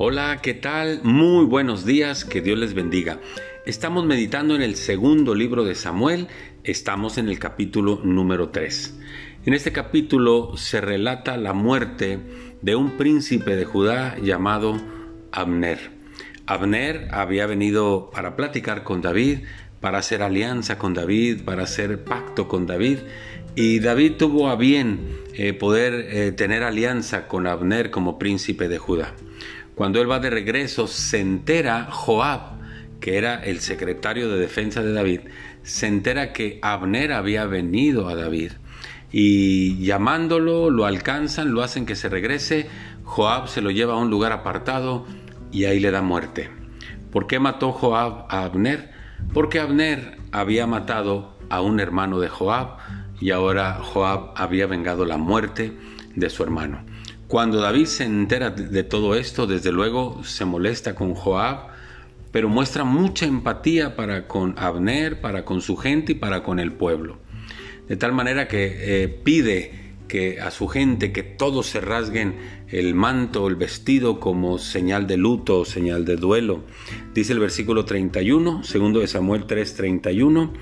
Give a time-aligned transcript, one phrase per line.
[0.00, 1.00] Hola, ¿qué tal?
[1.02, 3.18] Muy buenos días, que Dios les bendiga.
[3.66, 6.28] Estamos meditando en el segundo libro de Samuel,
[6.62, 8.96] estamos en el capítulo número 3.
[9.44, 12.20] En este capítulo se relata la muerte
[12.62, 14.80] de un príncipe de Judá llamado
[15.32, 15.90] Abner.
[16.46, 19.40] Abner había venido para platicar con David,
[19.80, 22.98] para hacer alianza con David, para hacer pacto con David,
[23.56, 25.00] y David tuvo a bien
[25.34, 29.12] eh, poder eh, tener alianza con Abner como príncipe de Judá.
[29.78, 32.58] Cuando él va de regreso, se entera Joab,
[32.98, 35.20] que era el secretario de defensa de David,
[35.62, 38.54] se entera que Abner había venido a David.
[39.12, 42.68] Y llamándolo, lo alcanzan, lo hacen que se regrese.
[43.04, 45.06] Joab se lo lleva a un lugar apartado
[45.52, 46.50] y ahí le da muerte.
[47.12, 48.90] ¿Por qué mató Joab a Abner?
[49.32, 52.78] Porque Abner había matado a un hermano de Joab
[53.20, 55.72] y ahora Joab había vengado la muerte
[56.16, 56.84] de su hermano.
[57.28, 61.68] Cuando David se entera de todo esto, desde luego se molesta con Joab,
[62.32, 66.72] pero muestra mucha empatía para con Abner, para con su gente y para con el
[66.72, 67.18] pueblo.
[67.86, 72.36] De tal manera que eh, pide que a su gente que todos se rasguen
[72.68, 76.62] el manto, el vestido como señal de luto, señal de duelo.
[77.12, 80.54] Dice el versículo 31, segundo de Samuel 3:31.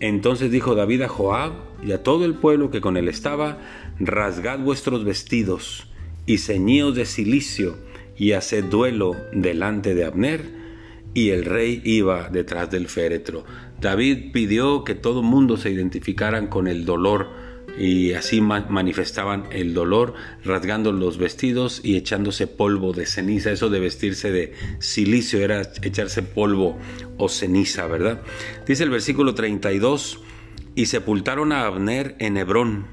[0.00, 1.52] Entonces dijo David a Joab
[1.84, 3.58] y a todo el pueblo que con él estaba,
[3.98, 5.88] rasgad vuestros vestidos
[6.26, 7.76] y ceñíos de silicio
[8.16, 10.66] y haced duelo delante de Abner.
[11.14, 13.44] Y el rey iba detrás del féretro.
[13.80, 17.30] David pidió que todo mundo se identificaran con el dolor
[17.78, 23.50] y así manifestaban el dolor rasgando los vestidos y echándose polvo de ceniza.
[23.50, 26.78] Eso de vestirse de silicio era echarse polvo
[27.16, 28.20] o ceniza, ¿verdad?
[28.66, 30.20] Dice el versículo 32,
[30.74, 32.86] y sepultaron a Abner en Hebrón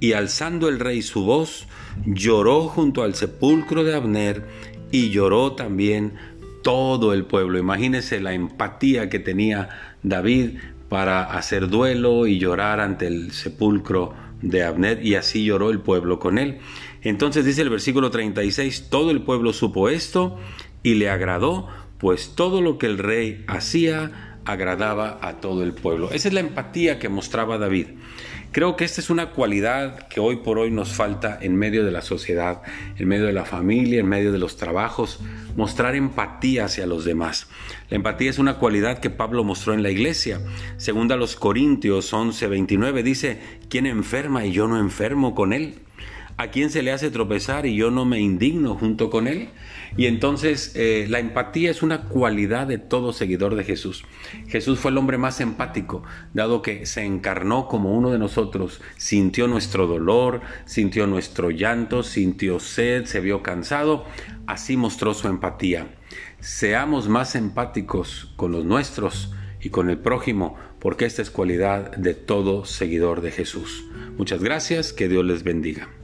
[0.00, 1.66] y alzando el rey su voz,
[2.06, 4.46] lloró junto al sepulcro de Abner
[4.90, 6.14] y lloró también
[6.62, 7.58] todo el pueblo.
[7.58, 9.68] Imagínense la empatía que tenía
[10.02, 15.80] David para hacer duelo y llorar ante el sepulcro de Abner y así lloró el
[15.80, 16.58] pueblo con él.
[17.02, 20.38] Entonces dice el versículo 36, todo el pueblo supo esto
[20.82, 26.10] y le agradó, pues todo lo que el rey hacía agradaba a todo el pueblo.
[26.10, 27.86] Esa es la empatía que mostraba David.
[28.52, 31.92] Creo que esta es una cualidad que hoy por hoy nos falta en medio de
[31.92, 32.62] la sociedad,
[32.96, 35.20] en medio de la familia, en medio de los trabajos,
[35.54, 37.46] mostrar empatía hacia los demás.
[37.90, 40.40] La empatía es una cualidad que Pablo mostró en la iglesia.
[40.78, 45.76] Según a los Corintios 11:29 dice, ¿quién enferma y yo no enfermo con él?
[46.36, 49.50] ¿A quién se le hace tropezar y yo no me indigno junto con él?
[49.96, 54.04] Y entonces eh, la empatía es una cualidad de todo seguidor de Jesús.
[54.48, 56.02] Jesús fue el hombre más empático,
[56.32, 62.60] dado que se encarnó como uno de nosotros, sintió nuestro dolor, sintió nuestro llanto, sintió
[62.60, 64.04] sed, se vio cansado,
[64.46, 65.88] así mostró su empatía.
[66.40, 72.14] Seamos más empáticos con los nuestros y con el prójimo, porque esta es cualidad de
[72.14, 73.84] todo seguidor de Jesús.
[74.16, 75.99] Muchas gracias, que Dios les bendiga.